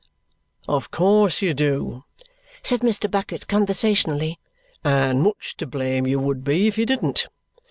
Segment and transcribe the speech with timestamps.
[0.67, 2.05] "Of course you do,"
[2.63, 3.05] said Mr.
[3.11, 4.39] Bucket conversationally,
[4.83, 7.27] "and much to blame you would be if you didn't.